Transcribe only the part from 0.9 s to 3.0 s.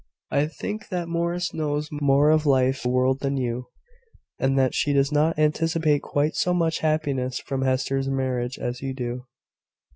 Morris knows more of life and the